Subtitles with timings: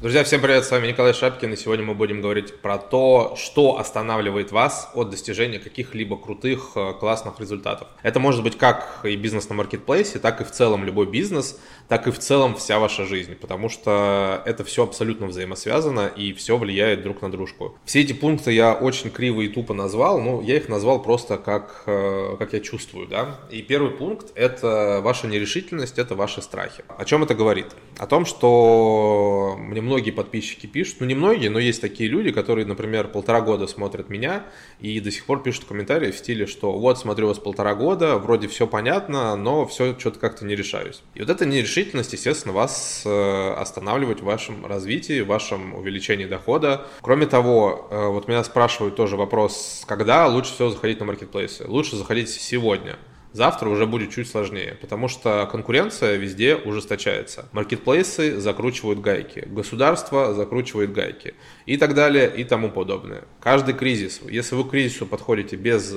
[0.00, 3.80] Друзья, всем привет, с вами Николай Шапкин, и сегодня мы будем говорить про то, что
[3.80, 7.88] останавливает вас от достижения каких-либо крутых, э, классных результатов.
[8.04, 11.58] Это может быть как и бизнес на маркетплейсе, так и в целом любой бизнес,
[11.88, 16.56] так и в целом вся ваша жизнь, потому что это все абсолютно взаимосвязано и все
[16.56, 17.76] влияет друг на дружку.
[17.84, 21.82] Все эти пункты я очень криво и тупо назвал, но я их назвал просто как,
[21.86, 23.40] э, как я чувствую, да.
[23.50, 26.84] И первый пункт– это ваша нерешительность, это ваши страхи.
[26.86, 27.74] О чем это говорит?
[27.98, 32.66] О том, что мне многие подписчики пишут, ну не многие, но есть такие люди, которые,
[32.66, 34.44] например, полтора года смотрят меня
[34.80, 38.48] и до сих пор пишут комментарии в стиле, что вот смотрю вас полтора года, вроде
[38.48, 41.02] все понятно, но все что-то как-то не решаюсь.
[41.14, 46.86] И вот эта нерешительность, естественно, вас э, останавливает в вашем развитии, в вашем увеличении дохода.
[47.00, 51.64] Кроме того, э, вот меня спрашивают тоже вопрос, когда лучше всего заходить на маркетплейсы?
[51.66, 52.98] Лучше заходить сегодня.
[53.32, 57.48] Завтра уже будет чуть сложнее, потому что конкуренция везде ужесточается.
[57.52, 61.34] Маркетплейсы закручивают гайки, государство закручивает гайки
[61.66, 63.24] и так далее и тому подобное.
[63.40, 65.94] Каждый кризис, если вы к кризису подходите без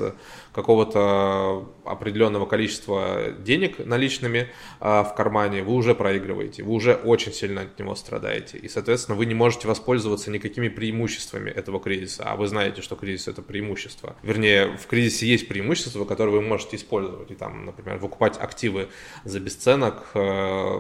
[0.54, 4.50] какого-то определенного количества денег наличными
[4.80, 8.58] а, в кармане, вы уже проигрываете, вы уже очень сильно от него страдаете.
[8.58, 12.24] И, соответственно, вы не можете воспользоваться никакими преимуществами этого кризиса.
[12.26, 14.16] А вы знаете, что кризис это преимущество.
[14.24, 17.32] Вернее, в кризисе есть преимущества, которые вы можете использовать.
[17.32, 18.90] И там, например, выкупать активы
[19.24, 20.80] за бесценок, э,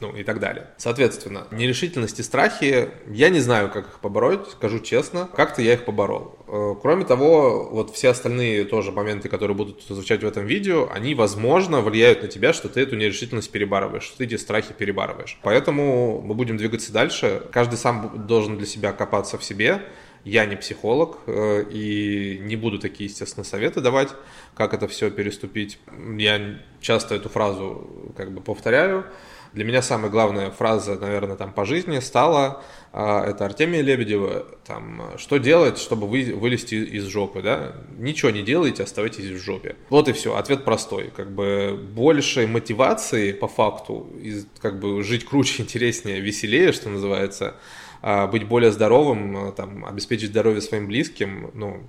[0.00, 0.68] ну и так далее.
[0.76, 5.84] Соответственно, нерешительность и страхи, я не знаю, как их побороть, скажу честно, как-то я их
[5.84, 6.36] поборол.
[6.46, 11.14] Э, кроме того, вот все остальные тоже моменты, которые будут звучать в этом видео, они,
[11.14, 15.38] возможно, влияют на тебя, что ты эту нерешительность перебарываешь, что ты эти страхи перебарываешь.
[15.42, 17.42] Поэтому мы будем двигаться дальше.
[17.52, 19.82] Каждый сам должен для себя копаться в себе.
[20.24, 24.10] Я не психолог э, и не буду такие, естественно, советы давать,
[24.54, 25.78] как это все переступить.
[26.16, 29.04] Я часто эту фразу как бы повторяю.
[29.52, 35.02] Для меня самая главная фраза, наверное, там по жизни стала, а, это Артемия Лебедева, там,
[35.16, 37.74] что делать, чтобы вы, вылезти из жопы, да?
[37.96, 39.76] Ничего не делайте, оставайтесь в жопе.
[39.88, 44.10] Вот и все, ответ простой, как бы больше мотивации по факту,
[44.60, 47.54] как бы жить круче, интереснее, веселее, что называется,
[48.00, 51.82] быть более здоровым, там, обеспечить здоровье своим близким, ну,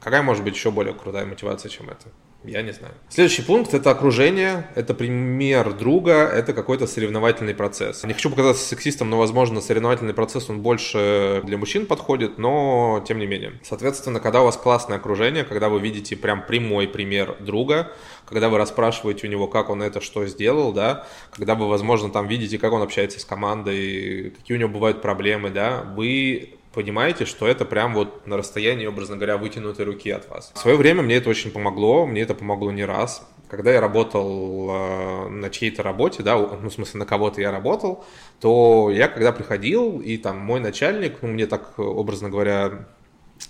[0.00, 2.08] какая может быть еще более крутая мотивация, чем это?
[2.44, 2.94] Я не знаю.
[3.08, 8.04] Следующий пункт– это окружение, это пример друга, это какой-то соревновательный процесс.
[8.04, 13.18] Не хочу показаться сексистом, но, возможно, соревновательный процесс, он больше для мужчин подходит, но тем
[13.18, 13.54] не менее.
[13.62, 17.92] Соответственно, когда у вас классное окружение, когда вы видите прям прямой пример друга,
[18.26, 22.28] когда вы расспрашиваете у него, как он это что сделал, да, когда вы, возможно, там
[22.28, 27.46] видите, как он общается с командой, какие у него бывают проблемы, да, вы понимаете, что
[27.46, 30.52] это прям вот на расстоянии, образно говоря, вытянутой руки от вас.
[30.54, 33.26] В свое время мне это очень помогло, мне это помогло не раз.
[33.48, 38.04] Когда я работал э, на чьей-то работе, да, ну, в смысле, на кого-то я работал,
[38.40, 42.86] то я когда приходил, и там мой начальник, ну, мне так, образно говоря,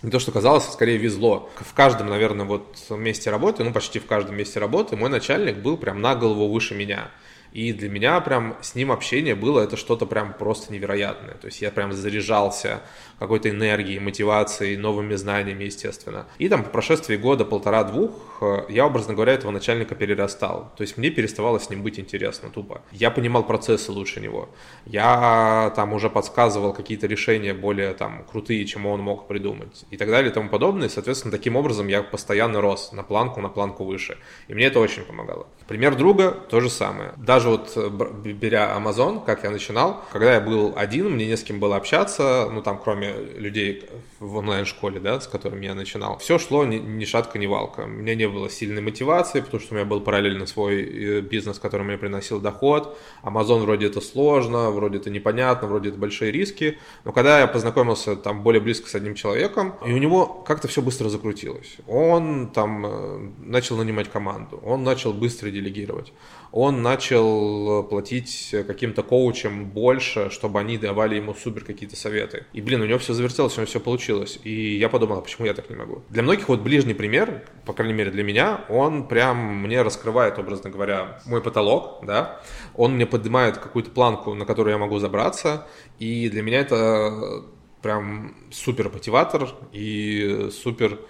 [0.02, 1.48] не то, что казалось, а скорее везло.
[1.56, 5.76] В каждом, наверное, вот месте работы, ну, почти в каждом месте работы, мой начальник был
[5.76, 7.10] прям на голову выше меня.
[7.54, 11.34] И для меня прям с ним общение было это что-то прям просто невероятное.
[11.34, 12.82] То есть я прям заряжался
[13.20, 16.26] какой-то энергией, мотивацией, новыми знаниями, естественно.
[16.38, 20.72] И там по прошествии года, полтора-двух, э, я, образно говоря, этого начальника перерастал.
[20.76, 22.82] То есть мне переставало с ним быть интересно, тупо.
[22.90, 24.48] Я понимал процессы лучше него.
[24.84, 29.84] Я там уже подсказывал какие-то решения более там крутые, чем он мог придумать.
[29.92, 30.88] И так далее и тому подобное.
[30.88, 34.18] И, соответственно, таким образом я постоянно рос на планку, на планку выше.
[34.48, 35.46] И мне это очень помогало.
[35.68, 37.12] Пример друга то же самое.
[37.16, 41.36] Даже даже вот э, беря Amazon, как я начинал, когда я был один, мне не
[41.36, 43.84] с кем было общаться, ну там кроме людей
[44.24, 47.82] в онлайн-школе, да, с которыми я начинал, все шло ни, ни шатка, ни валка.
[47.82, 51.58] У меня не было сильной мотивации, потому что у меня был параллельно свой э, бизнес,
[51.58, 52.98] который мне приносил доход.
[53.22, 56.78] Amazon вроде это сложно, вроде это непонятно, вроде это большие риски.
[57.04, 60.82] Но когда я познакомился там более близко с одним человеком, и у него как-то все
[60.82, 61.76] быстро закрутилось.
[61.86, 66.12] Он там э, начал нанимать команду, он начал быстро делегировать,
[66.52, 72.46] он начал начал платить каким-то коучам больше, чтобы они давали ему супер какие-то советы.
[72.52, 74.13] И, блин, у него все завертелось, у него все получилось.
[74.44, 76.02] И я подумал, а почему я так не могу?
[76.08, 80.70] Для многих вот ближний пример, по крайней мере для меня, он прям мне раскрывает, образно
[80.70, 82.40] говоря, мой потолок, да,
[82.74, 85.66] он мне поднимает какую-то планку, на которую я могу забраться,
[85.98, 87.44] и для меня это
[87.82, 91.00] прям супер мотиватор и супер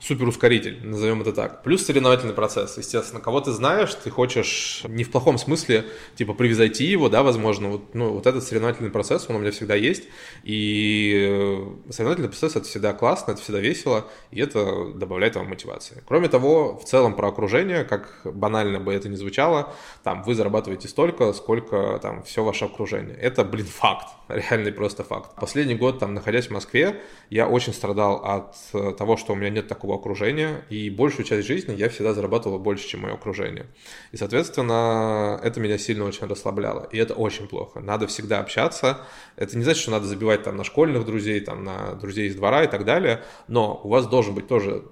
[0.00, 1.62] супер ускоритель, назовем это так.
[1.62, 3.20] Плюс соревновательный процесс, естественно.
[3.20, 5.84] Кого ты знаешь, ты хочешь не в плохом смысле,
[6.16, 7.68] типа, превзойти его, да, возможно.
[7.68, 10.04] Вот, ну, вот этот соревновательный процесс, он у меня всегда есть.
[10.42, 16.02] И э, соревновательный процесс– это всегда классно, это всегда весело, и это добавляет вам мотивации.
[16.06, 20.88] Кроме того, в целом про окружение, как банально бы это ни звучало, там, вы зарабатываете
[20.88, 23.16] столько, сколько там все ваше окружение.
[23.16, 25.34] Это, блин, факт, реальный просто факт.
[25.38, 29.50] Последний год, там, находясь в Москве, я очень страдал от э, того, что у меня
[29.50, 33.66] нет такого окружения, и большую часть жизни я всегда зарабатывал больше, чем мое окружение.
[34.12, 37.80] И, соответственно, это меня сильно очень расслабляло, и это очень плохо.
[37.80, 39.00] Надо всегда общаться.
[39.36, 42.64] Это не значит, что надо забивать там на школьных друзей, там на друзей из двора
[42.64, 44.84] и так далее, но у вас должен быть тоже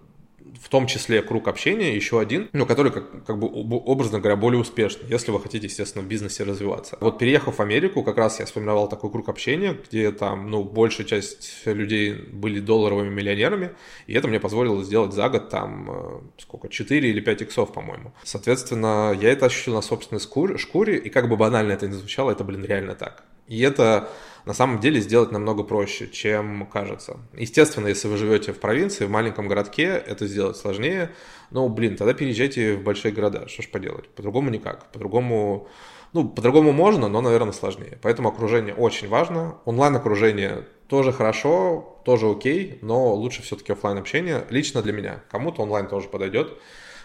[0.61, 4.61] в том числе круг общения, еще один, ну, который, как, как бы, образно говоря, более
[4.61, 6.97] успешный, если вы хотите, естественно, в бизнесе развиваться.
[7.01, 11.07] Вот переехав в Америку, как раз я сформировал такой круг общения, где там, ну, большая
[11.07, 13.73] часть людей были долларовыми миллионерами,
[14.07, 18.13] и это мне позволило сделать за год там, э, сколько, 4 или 5 иксов, по-моему.
[18.25, 22.45] Соответственно, я это ощутил на собственной шкуре, и как бы банально это ни звучало, это,
[22.45, 23.25] блин, реально так.
[23.47, 24.11] И это
[24.49, 27.19] на самом деле сделать намного проще, чем кажется.
[27.37, 31.11] Естественно, если вы живете в провинции, в маленьком городке, это сделать сложнее.
[31.51, 33.47] Но, блин, тогда переезжайте в большие города.
[33.47, 34.09] Что ж поделать?
[34.09, 34.91] По-другому никак.
[34.91, 35.69] По-другому,
[36.15, 37.99] ну, по-другому можно, но, наверное, сложнее.
[38.01, 39.59] Поэтому окружение очень важно.
[39.67, 44.47] Онлайн-окружение тоже хорошо, тоже окей, но лучше все-таки офлайн общение.
[44.49, 45.23] Лично для меня.
[45.31, 46.59] Кому-то онлайн тоже подойдет.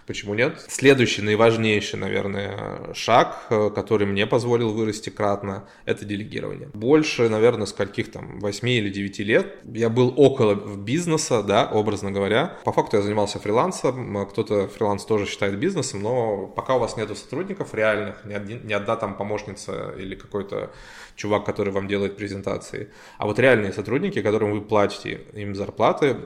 [0.05, 0.65] Почему нет?
[0.67, 6.69] Следующий, наиважнейший, наверное, шаг, э, который мне позволил вырасти кратно, это делегирование.
[6.73, 12.57] Больше, наверное, скольких там 8 или 9 лет я был около бизнеса, да, образно говоря.
[12.65, 16.97] По факту я занимался фрилансом, а кто-то фриланс тоже считает бизнесом, но пока у вас
[16.97, 20.71] нету сотрудников реальных, ни, один, ни одна там помощница или какой-то
[21.15, 26.17] чувак, который вам делает презентации, а вот реальные сотрудники, которым вы платите им зарплаты,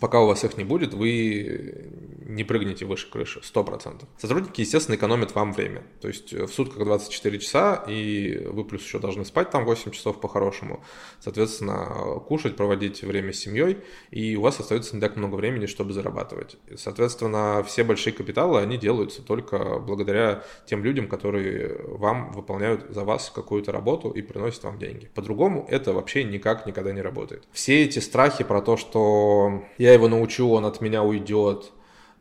[0.00, 1.90] пока у вас их не будет, вы
[2.24, 4.04] не прыгнете выше крыши, 100%.
[4.18, 5.82] Сотрудники, естественно, экономят вам время.
[6.00, 10.20] То есть в сутках 24 часа, и вы плюс еще должны спать там 8 часов
[10.20, 10.82] по-хорошему.
[11.20, 13.78] Соответственно, кушать, проводить время с семьей,
[14.10, 16.56] и у вас остается не так много времени, чтобы зарабатывать.
[16.76, 23.30] Соответственно, все большие капиталы, они делаются только благодаря тем людям, которые вам выполняют за вас
[23.34, 25.10] какую-то работу и приносят вам деньги.
[25.14, 27.44] По-другому это вообще никак никогда не работает.
[27.52, 31.72] Все эти страхи про то, что я его научу, он от меня уйдет,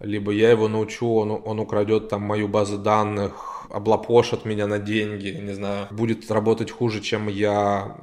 [0.03, 5.29] либо я его научу, он, он украдет там мою базу данных, облапошит меня на деньги,
[5.41, 7.95] не знаю, будет работать хуже, чем я,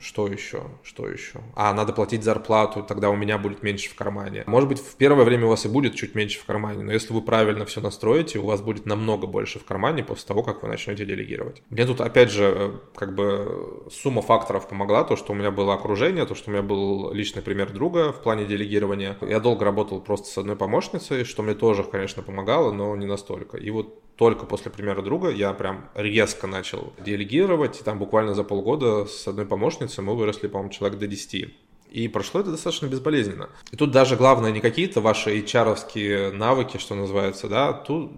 [0.00, 0.64] что еще?
[0.82, 1.40] Что еще?
[1.54, 4.44] А, надо платить зарплату, тогда у меня будет меньше в кармане.
[4.46, 7.12] Может быть, в первое время у вас и будет чуть меньше в кармане, но если
[7.12, 10.68] вы правильно все настроите, у вас будет намного больше в кармане после того, как вы
[10.68, 11.62] начнете делегировать.
[11.70, 16.26] Мне тут, опять же, как бы сумма факторов помогла, то, что у меня было окружение,
[16.26, 19.16] то, что у меня был личный пример друга в плане делегирования.
[19.20, 23.56] Я долго работал просто с одной помощницей, что мне тоже, конечно, помогало, но не настолько.
[23.56, 28.44] И вот только после примера друга я прям резко начал делегировать, и там буквально за
[28.44, 31.54] полгода с одной помощницей мы выросли, по-моему, человек до 10.
[31.90, 33.48] И прошло это достаточно безболезненно.
[33.70, 38.12] И тут даже главное не какие-то ваши hr навыки, что называется, да, тут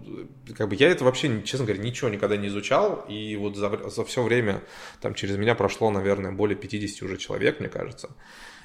[0.57, 4.03] как бы я это вообще, честно говоря, ничего никогда не изучал, и вот за, за
[4.05, 4.63] все время
[5.01, 8.09] там через меня прошло, наверное, более 50 уже человек, мне кажется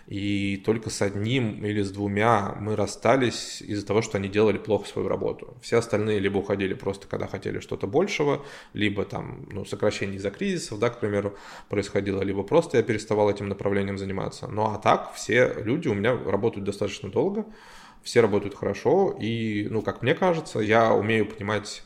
[0.07, 4.87] и только с одним или с двумя мы расстались из-за того, что они делали плохо
[4.87, 5.57] свою работу.
[5.63, 10.79] Все остальные либо уходили просто, когда хотели что-то большего, либо там, ну, сокращение из-за кризисов,
[10.79, 11.37] да, к примеру,
[11.69, 14.47] происходило, либо просто я переставал этим направлением заниматься.
[14.47, 17.47] Ну, а так все люди у меня работают достаточно долго,
[18.03, 21.83] все работают хорошо, и, ну, как мне кажется, я умею понимать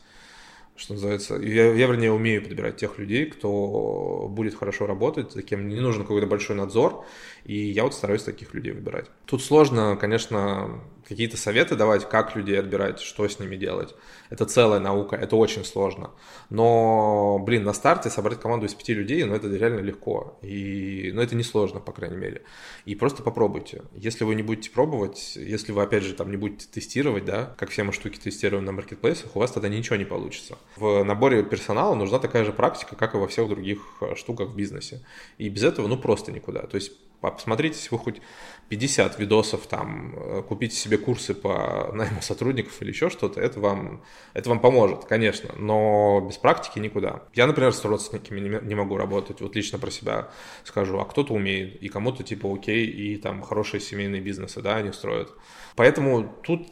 [0.79, 1.35] что называется.
[1.35, 6.03] Я, я, вернее, умею подбирать тех людей, кто будет хорошо работать, за кем не нужен
[6.03, 7.05] какой-то большой надзор,
[7.43, 9.07] и я вот стараюсь таких людей выбирать.
[9.25, 13.95] Тут сложно, конечно, какие-то советы давать, как людей отбирать, что с ними делать.
[14.29, 16.11] Это целая наука, это очень сложно.
[16.51, 20.37] Но, блин, на старте собрать команду из пяти людей, ну, это реально легко.
[20.43, 22.43] И, ну, это не сложно, по крайней мере.
[22.85, 23.81] И просто попробуйте.
[23.95, 27.71] Если вы не будете пробовать, если вы, опять же, там не будете тестировать, да, как
[27.71, 30.59] все мы штуки тестируем на маркетплейсах, у вас тогда ничего не получится.
[30.75, 34.55] В наборе персонала нужна такая же практика, как и во всех других э, штуках в
[34.55, 35.03] бизнесе.
[35.39, 36.61] И без этого, ну, просто никуда.
[36.67, 38.21] То есть посмотрите, вы хоть
[38.69, 44.03] 50 видосов, там, э, купите себе курсы по найму сотрудников или еще что-то, это вам,
[44.33, 47.23] это вам поможет, конечно, но без практики никуда.
[47.33, 50.29] Я, например, с родственниками не, не могу работать, вот лично про себя
[50.63, 54.91] скажу, а кто-то умеет, и кому-то типа окей, и там хорошие семейные бизнесы, да, они
[54.91, 55.33] строят.
[55.75, 56.67] Поэтому тут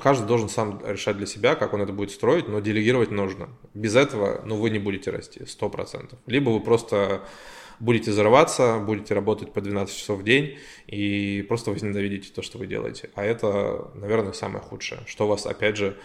[0.00, 3.48] каждый должен сам решать для себя, как он это будет строить, но делегировать нужно.
[3.74, 6.16] Без этого, ну, вы не будете расти, 100%.
[6.26, 7.22] Либо вы просто
[7.80, 12.66] будете зарываться, будете работать по 12 часов в день и просто возненавидите то, что вы
[12.66, 13.10] делаете.
[13.14, 15.96] А это, наверное, самое худшее, что вас, опять же,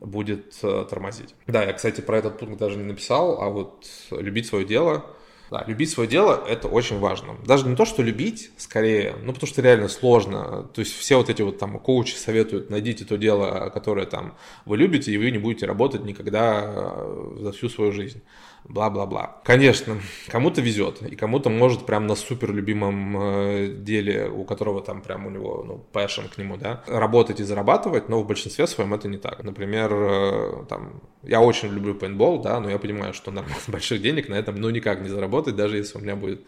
[0.00, 1.34] будет э, тормозить.
[1.46, 5.06] Да, я, кстати, про этот пункт даже не написал, а вот любить свое дело–
[5.50, 7.36] да, любить свое дело– это очень важно.
[7.46, 10.68] Даже не то, что любить, скорее, ну, потому что реально сложно.
[10.74, 14.76] То есть все вот эти вот там коучи советуют, найдите то дело, которое там вы
[14.76, 18.22] любите, и вы не будете работать никогда э, за всю свою жизнь
[18.64, 19.40] бла-бла-бла.
[19.44, 25.02] Конечно, кому-то везет, и кому-то может прям на супер любимом э, деле, у которого там
[25.02, 28.94] прям у него, ну, passion к нему, да, работать и зарабатывать, но в большинстве своем
[28.94, 29.42] это не так.
[29.44, 34.28] Например, э, там, я очень люблю пейнтбол, да, но я понимаю, что нормально больших денег
[34.28, 36.40] на этом, ну, никак не заработать, даже если у меня будет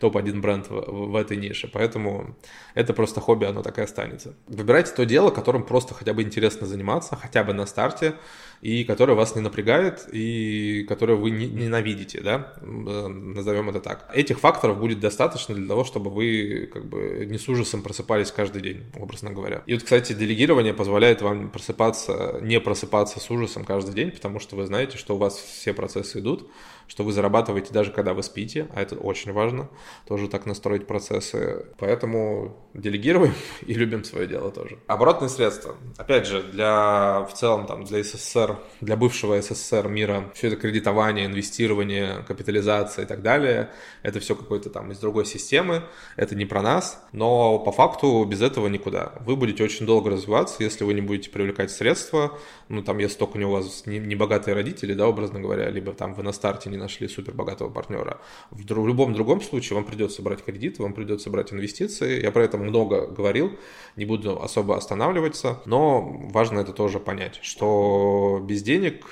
[0.00, 1.68] топ-1 бренд в, в этой нише.
[1.72, 2.36] Поэтому
[2.74, 4.34] это просто хобби, оно так и останется.
[4.46, 8.14] Выбирайте то дело, которым просто хотя бы интересно заниматься, хотя бы на старте,
[8.62, 14.10] и которое вас не напрягает, и которое вы не, ненавидите, да, назовем это так.
[14.14, 18.62] Этих факторов будет достаточно для того, чтобы вы как бы не с ужасом просыпались каждый
[18.62, 19.62] день, образно говоря.
[19.66, 24.56] И вот, кстати, делегирование позволяет вам просыпаться, не просыпаться с ужасом каждый день, потому что
[24.56, 26.48] вы знаете, что у вас все процессы идут,
[26.88, 29.68] что вы зарабатываете даже когда вы спите, а это очень важно,
[30.06, 31.66] тоже так настроить процессы.
[31.78, 33.34] Поэтому делегируем
[33.66, 34.78] и любим свое дело тоже.
[34.86, 35.76] Оборотные средства.
[35.96, 41.26] Опять же, для в целом там для СССР, для бывшего СССР мира, все это кредитование,
[41.26, 43.70] инвестирование, капитализация и так далее,
[44.02, 45.82] это все какой-то там из другой системы,
[46.16, 49.12] это не про нас, но по факту без этого никуда.
[49.20, 52.38] Вы будете очень долго развиваться, если вы не будете привлекать средства,
[52.68, 56.14] ну там если только не у вас не, богатые родители, да, образно говоря, либо там
[56.14, 58.20] вы на старте не нашли супер богатого партнера.
[58.50, 62.22] В, в любом другом случае вам придется брать кредит, вам придется брать инвестиции.
[62.22, 63.56] Я про это много говорил,
[63.94, 66.02] не буду особо останавливаться, но
[66.32, 69.04] важно это тоже понять, что без денег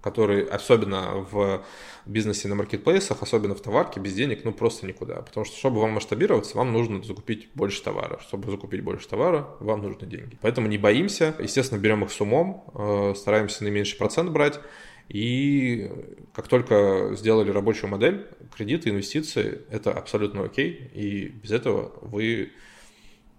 [0.00, 1.64] который особенно в
[2.06, 5.16] бизнесе на маркетплейсах, особенно в товарке, без денег, ну, просто никуда.
[5.16, 8.18] Потому что, чтобы вам масштабироваться, вам нужно закупить больше товара.
[8.22, 10.38] Чтобы закупить больше товара, вам нужны деньги.
[10.40, 11.34] Поэтому не боимся.
[11.38, 14.60] Естественно, берем их с умом, э, стараемся наименьший процент брать.
[15.08, 15.90] И
[16.34, 22.52] как только сделали рабочую модель, кредиты, инвестиции– это абсолютно окей, и без этого вы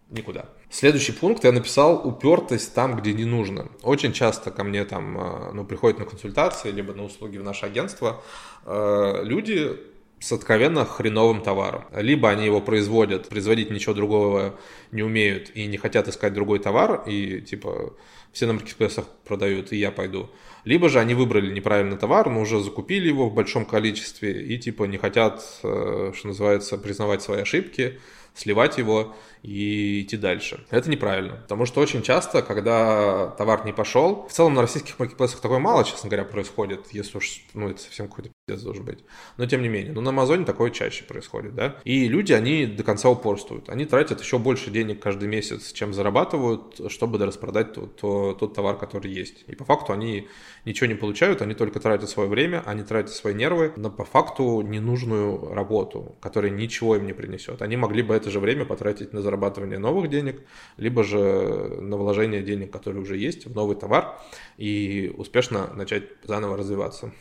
[0.09, 0.45] никуда.
[0.71, 3.69] Следующий пункт я написал упертость там, где не нужно.
[3.83, 7.65] Очень часто ко мне там э, ну, приходят на консультации, либо на услуги в наше
[7.65, 8.23] агентство
[8.65, 9.77] э, люди
[10.19, 11.85] с откровенно хреновым товаром.
[11.95, 14.59] Либо они его производят, производить ничего другого
[14.91, 17.93] не умеют и не хотят искать другой товар, и типа
[18.31, 20.29] все на маркетплейсах продают, и я пойду.
[20.65, 24.83] Либо же они выбрали неправильный товар, но уже закупили его в большом количестве и типа
[24.83, 27.99] не хотят, э, что называется, признавать свои ошибки,
[28.39, 30.65] сливать его и идти дальше.
[30.69, 35.39] Это неправильно, потому что очень часто, когда товар не пошел, в целом на российских маркетплейсах
[35.39, 38.99] такое мало, честно говоря, происходит, если уж, ну, это совсем какой-то пиздец должен быть.
[39.37, 41.75] Но тем не менее, ну, на Амазоне такое чаще происходит, да.
[41.83, 43.69] И люди, они до конца упорствуют.
[43.69, 48.77] Они тратят еще больше денег каждый месяц, чем зарабатывают, чтобы распродать тот, тот, тот товар,
[48.77, 49.43] который есть.
[49.47, 50.27] И по факту они
[50.65, 54.61] ничего не получают, они только тратят свое время, они тратят свои нервы на по факту
[54.61, 57.61] ненужную работу, которая ничего им не принесет.
[57.61, 60.41] Они могли бы это же время потратить на зарабатывание новых денег,
[60.77, 61.17] либо же
[61.81, 64.19] на вложение денег, которые уже есть, в новый товар
[64.57, 67.11] и успешно начать заново развиваться.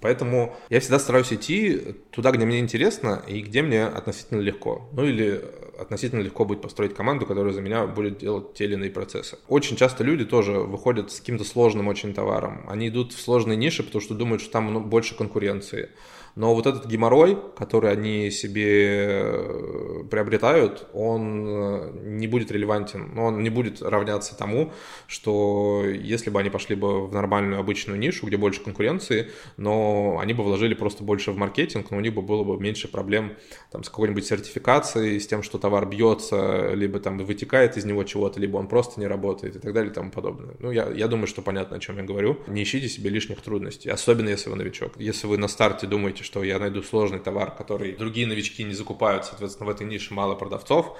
[0.00, 4.88] Поэтому я всегда стараюсь идти туда, где мне интересно и где мне относительно легко.
[4.92, 5.44] Ну или
[5.78, 9.38] относительно легко будет построить команду, которая за меня будет делать те или иные процессы.
[9.48, 12.64] Очень часто люди тоже выходят с каким-то сложным очень товаром.
[12.68, 15.90] Они идут в сложные ниши, потому что думают, что там ну, больше конкуренции.
[16.38, 23.24] Но вот этот геморрой, который они себе э, приобретают, он э, не будет релевантен, но
[23.24, 24.72] он не будет равняться тому,
[25.08, 30.32] что если бы они пошли бы в нормальную обычную нишу, где больше конкуренции, но они
[30.32, 33.36] бы вложили просто больше в маркетинг, но у них бы было бы меньше проблем
[33.72, 38.40] там, с какой-нибудь сертификацией, с тем, что товар бьется, либо там вытекает из него чего-то,
[38.40, 40.54] либо он просто не работает и так далее и тому подобное.
[40.60, 42.38] Ну, я, я думаю, что понятно, о чем я говорю.
[42.46, 44.92] Не ищите себе лишних трудностей, особенно если вы новичок.
[44.96, 49.26] Если вы на старте думаете, что я найду сложный товар, который другие новички не закупают,
[49.26, 50.96] соответственно, в этой нише мало продавцов,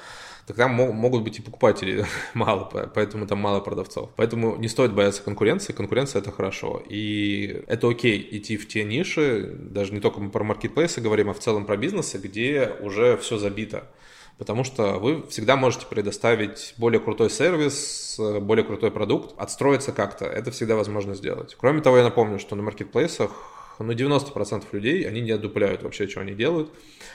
[0.47, 4.11] тогда могут быть и покупателей мало, поэтому там мало продавцов.
[4.17, 6.83] Поэтому не стоит бояться конкуренции, конкуренция это хорошо.
[6.91, 11.33] И это окей идти в те ниши, даже не только мы про маркетплейсы говорим, а
[11.33, 13.85] в целом про бизнесы, где уже все забито.
[14.39, 20.25] Потому что вы всегда можете предоставить более крутой сервис, более крутой продукт, отстроиться как-то.
[20.27, 21.57] Это всегда возможно сделать.
[21.59, 23.31] Кроме того, я напомню, что на маркетплейсах
[23.79, 26.71] но 90% людей, они не одупляют вообще, что они делают.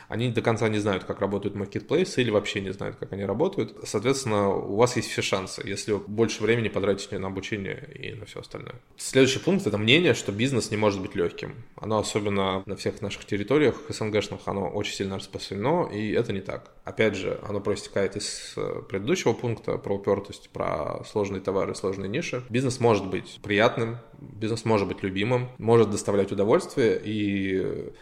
[0.08, 3.76] Они до конца не знают, как работают маркетплейсы или вообще не знают, как они работают.
[3.84, 8.26] Соответственно, у вас есть все шансы, если вы больше времени потратите на обучение и на
[8.26, 8.76] все остальное.
[8.98, 11.64] Следующий пункт– это мнение, что бизнес не может быть легким.
[11.76, 16.72] Оно особенно на всех наших территориях СНГшных, оно очень сильно распространено, и это не так.
[16.84, 22.44] Опять же, оно проистекает из э, предыдущего пункта про упертость, про сложные товары, сложные ниши.
[22.50, 27.94] Бизнес может быть приятным, бизнес может быть любимым, может доставлять удовольствие, и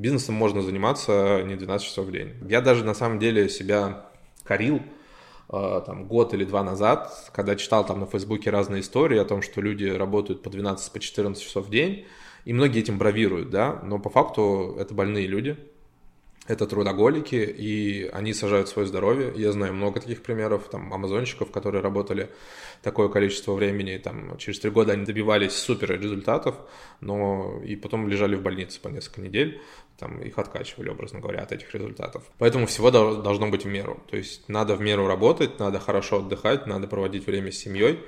[0.00, 2.34] бизнесом можно заниматься не 12 часов в день.
[2.48, 4.06] Я даже на самом деле себя
[4.44, 4.80] корил
[5.52, 9.42] э, там, год или два назад, когда читал там на Фейсбуке разные истории о том,
[9.42, 12.06] что люди работают по 12-14 по часов в день,
[12.44, 15.56] и многие этим бравируют, да, но по факту это больные люди,
[16.50, 19.32] это трудоголики, и они сажают свое здоровье.
[19.36, 22.28] Я знаю много таких примеров, там, амазонщиков, которые работали
[22.82, 26.56] такое количество времени, там, через три года они добивались супер результатов,
[27.00, 29.60] но и потом лежали в больнице по несколько недель,
[29.96, 32.24] там, их откачивали, образно говоря, от этих результатов.
[32.38, 34.02] Поэтому всего должно быть в меру.
[34.10, 38.00] То есть надо в меру работать, надо хорошо отдыхать, надо проводить время с семьей,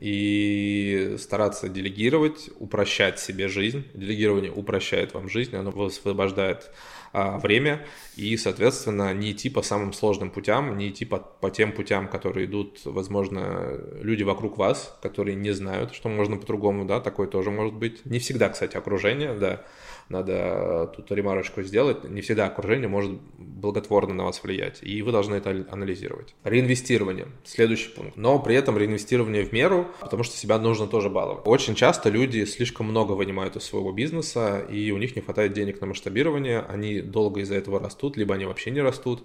[0.00, 3.84] и стараться делегировать, упрощать себе жизнь.
[3.94, 6.72] Делегирование упрощает вам жизнь, оно высвобождает
[7.14, 12.08] время и, соответственно, не идти по самым сложным путям, не идти по, по тем путям,
[12.08, 17.50] которые идут, возможно, люди вокруг вас, которые не знают, что можно по-другому, да, такое тоже
[17.50, 18.04] может быть.
[18.04, 19.64] Не всегда, кстати, окружение, да,
[20.08, 22.04] надо тут ремарочку сделать.
[22.04, 26.34] Не всегда окружение может благотворно на вас влиять, и вы должны это анализировать.
[26.44, 27.28] Реинвестирование.
[27.44, 28.16] Следующий пункт.
[28.16, 31.46] Но при этом реинвестирование в меру, потому что себя нужно тоже баловать.
[31.46, 35.80] Очень часто люди слишком много вынимают из своего бизнеса, и у них не хватает денег
[35.80, 39.24] на масштабирование, они долго из-за этого растут, либо они вообще не растут.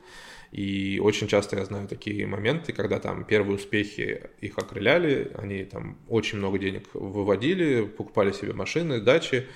[0.51, 5.99] И очень часто я знаю такие моменты, когда там первые успехи их окрыляли, они там
[6.07, 9.51] очень много денег выводили, покупали себе машины, дачи, Э,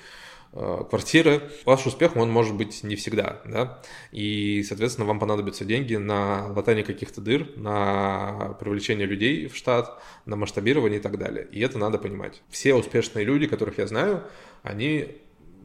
[0.53, 1.49] квартиры.
[1.65, 3.81] Ваш успех, он может быть не всегда, да,
[4.11, 10.35] и, соответственно, вам понадобятся деньги на латание каких-то дыр, на привлечение людей в штат, на
[10.35, 11.47] масштабирование и так далее.
[11.51, 12.41] И это надо понимать.
[12.49, 14.23] Все успешные люди, которых я знаю,
[14.61, 15.17] они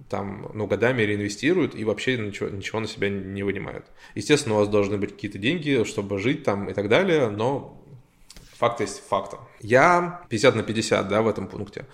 [0.09, 3.87] там, ну, годами реинвестируют и вообще ничего, ничего на себя не вынимают.
[4.15, 7.85] Естественно, у вас должны быть какие-то деньги, чтобы жить там и так далее, но
[8.59, 9.41] факт есть фактом.
[9.61, 11.87] Я 50 на 50, да, в этом пункте.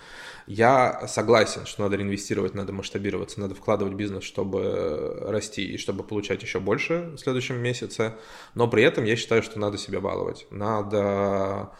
[0.47, 6.41] Я согласен, что надо реинвестировать, надо масштабироваться, надо вкладывать бизнес, чтобы расти и чтобы получать
[6.41, 8.15] еще больше в следующем месяце.
[8.55, 10.47] Но при этом я считаю, что надо себя баловать.
[10.49, 11.71] Надо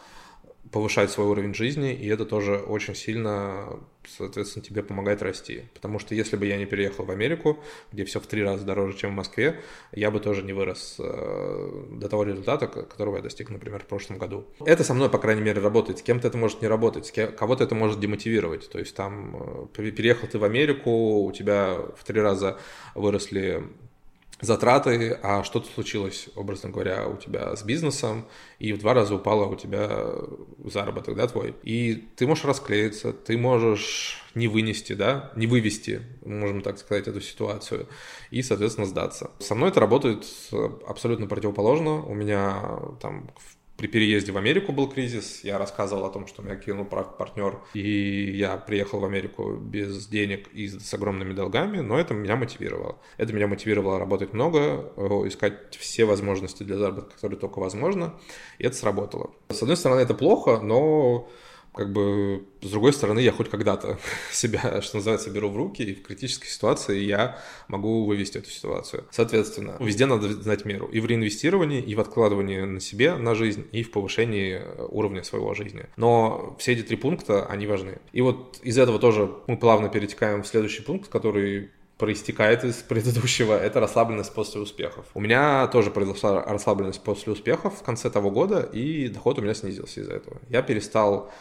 [0.72, 5.66] повышать свой уровень жизни, и это тоже очень сильно, соответственно, тебе помогает расти.
[5.74, 7.60] Потому что если бы я не переехал в Америку,
[7.92, 11.86] где все в три раза дороже, чем в Москве, я бы тоже не вырос э,
[11.92, 14.46] до того результата, которого я достиг, например, в прошлом году.
[14.66, 16.00] Это со мной, по крайней мере, работает.
[16.00, 18.70] С кем-то это может не работать, кого-то это может демотивировать.
[18.70, 22.60] То есть там э, переехал ты в Америку, у тебя в три раза
[22.96, 23.64] выросли
[24.42, 28.28] затраты, а что-то случилось, образно говоря, у тебя с бизнесом,
[28.60, 30.06] и в два раза упало у тебя
[30.66, 31.56] заработок, да, твой.
[31.64, 37.22] И ты можешь расклеиться, ты можешь не вынести, да, не вывести, можем так сказать, эту
[37.22, 37.88] ситуацию,
[38.30, 39.32] и, соответственно, сдаться.
[39.40, 40.26] Со мной это работает
[40.86, 42.04] абсолютно противоположно.
[42.04, 46.42] У меня там в при переезде в Америку был кризис, я рассказывал о том, что
[46.42, 52.00] меня кинул партнер, и я приехал в Америку без денег и с огромными долгами, но
[52.00, 52.98] это меня мотивировало.
[53.18, 54.94] Это меня мотивировало работать много,
[55.28, 58.14] искать все возможности для заработка, которые только возможно,
[58.60, 59.32] и это сработало.
[59.50, 61.30] С одной стороны, это плохо, но
[61.76, 64.00] как бы, с другой стороны, я хоть когда-то
[64.32, 69.06] себя, что называется, беру в руки, и в критической ситуации я могу вывести эту ситуацию.
[69.12, 70.88] Соответственно, везде надо знать меру.
[70.88, 75.54] И в реинвестировании, и в откладывании на себе, на жизнь, и в повышении уровня своего
[75.54, 75.86] жизни.
[75.98, 78.00] Но все эти три пункта, они важны.
[78.14, 83.54] И вот из этого тоже мы плавно перетекаем в следующий пункт, который проистекает из предыдущего,
[83.60, 85.06] это расслабленность после успехов.
[85.14, 89.54] У меня тоже произошла расслабленность после успехов в конце того года, и доход у меня
[89.54, 90.38] снизился из-за этого.
[90.50, 91.32] Я перестал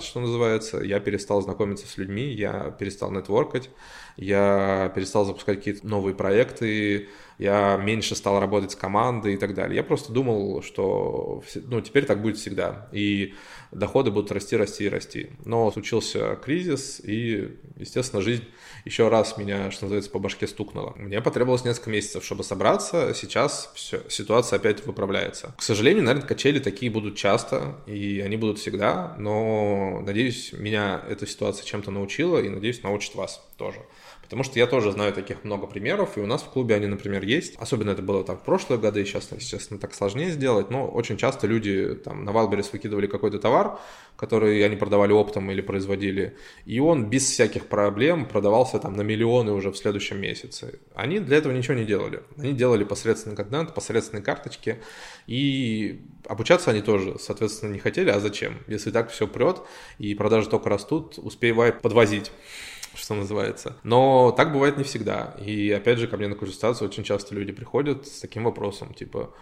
[0.00, 3.68] что называется, я перестал знакомиться с людьми, я перестал нетворкать,
[4.16, 9.76] я перестал запускать какие-то новые проекты, я меньше стал работать с командой и так далее.
[9.76, 13.34] Я просто думал, что ну, теперь так будет всегда, и
[13.72, 15.30] доходы будут расти, расти и расти.
[15.44, 18.44] Но случился кризис, и, естественно, жизнь
[18.84, 20.94] еще раз меня, что называется, по башке стукнула.
[20.96, 25.54] Мне потребовалось несколько месяцев, чтобы собраться, сейчас все, ситуация опять выправляется.
[25.58, 31.26] К сожалению, наверное, качели такие будут часто, и они будут всегда, но, надеюсь, меня эта
[31.26, 33.80] ситуация чем-то научила, и, надеюсь, научит вас тоже.
[34.24, 37.24] Потому что я тоже знаю таких много примеров, и у нас в клубе они, например,
[37.24, 37.54] есть.
[37.56, 41.46] Особенно это было там в прошлые годы, сейчас, естественно, так сложнее сделать, но очень часто
[41.46, 43.78] люди там на Wildberries выкидывали какой-то товар,
[44.16, 49.52] который они продавали оптом или производили, и он без всяких проблем продавался там на миллионы
[49.52, 50.80] уже в следующем месяце.
[50.94, 52.22] Они для этого ничего не делали.
[52.38, 54.78] Они делали посредственный контент, посредственные карточки,
[55.26, 58.58] и обучаться они тоже, соответственно, не хотели, а зачем?
[58.66, 59.58] Если так все прет,
[59.98, 62.30] и продажи только растут, успевай подвозить
[62.94, 63.76] что называется.
[63.82, 65.36] Но так бывает не всегда.
[65.44, 69.34] И опять же, ко мне на консультацию очень часто люди приходят с таким вопросом, типа,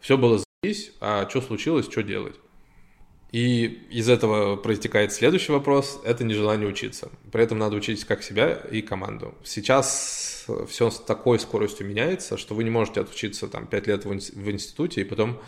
[0.00, 2.36] все было заебись, а что случилось, что делать?
[3.30, 7.10] И из этого проистекает следующий вопрос– это нежелание учиться.
[7.30, 9.34] При этом надо учить как себя и команду.
[9.44, 14.12] Сейчас все с такой скоростью меняется, что вы не можете отучиться там 5 лет в
[14.12, 15.40] институте и потом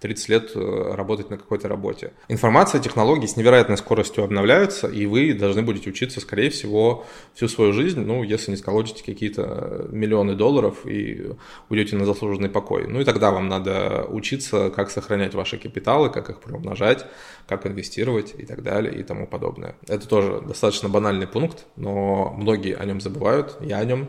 [0.00, 2.12] 30 лет э, работать на какой-то работе.
[2.28, 7.72] Информация, технологии с невероятной скоростью обновляются, и вы должны будете учиться, скорее всего, всю свою
[7.72, 11.32] жизнь, ну, если не сколотите какие-то миллионы долларов и
[11.68, 12.86] уйдете на заслуженный покой.
[12.88, 17.06] Ну и тогда вам надо учиться, как сохранять ваши капиталы, как их приумножать,
[17.48, 19.76] как инвестировать и так далее и тому подобное.
[19.88, 24.08] Это тоже достаточно банальный пункт, но многие о нем забывают, я о нем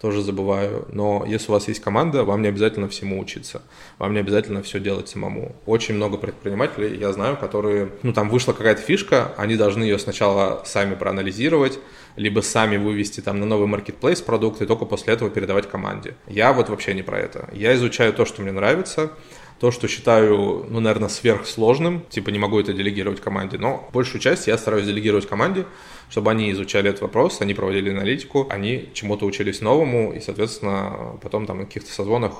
[0.00, 0.86] тоже забываю.
[0.92, 3.62] Но если у вас есть команда, вам не обязательно всему учиться.
[3.98, 5.56] Вам не обязательно все делать самому.
[5.64, 10.62] Очень много предпринимателей, я знаю, которые, ну там вышла какая-то фишка, они должны ее сначала
[10.64, 11.78] сами проанализировать,
[12.16, 16.14] либо сами вывести там на новый маркетплейс продукты, и только после этого передавать команде.
[16.26, 17.48] Я вот вообще не про это.
[17.52, 19.10] Я изучаю то, что мне нравится,
[19.58, 24.46] то, что считаю, ну, наверное, сверхсложным, типа не могу это делегировать команде, но большую часть
[24.46, 25.64] я стараюсь делегировать команде,
[26.10, 31.46] чтобы они изучали этот вопрос, они проводили аналитику, они чему-то учились новому, и, соответственно, потом
[31.46, 32.34] там на каких-то созвонах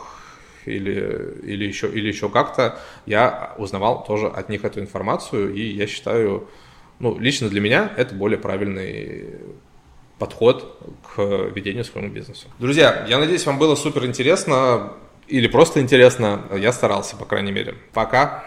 [0.66, 5.86] или, или, еще, или еще как-то я узнавал тоже от них эту информацию, и я
[5.86, 6.48] считаю,
[6.98, 9.36] ну, лично для меня это более правильный
[10.18, 10.78] подход
[11.14, 11.20] к
[11.54, 12.48] ведению своему бизнесу.
[12.58, 14.92] Друзья, я надеюсь, вам было супер интересно
[15.28, 16.42] или просто интересно.
[16.56, 17.74] Я старался, по крайней мере.
[17.92, 18.44] Пока.